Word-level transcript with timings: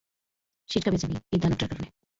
সিটকা 0.69 0.89
বেঁচে 0.91 1.07
নেই, 1.07 1.19
এই 1.33 1.39
দানবটার 1.39 1.69
কারণে। 1.69 1.87